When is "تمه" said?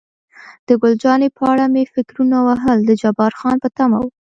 3.77-3.97